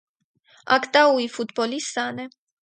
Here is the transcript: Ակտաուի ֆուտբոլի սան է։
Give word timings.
Ակտաուի 0.77 1.27
ֆուտբոլի 1.35 1.83
սան 1.89 2.25
է։ 2.25 2.27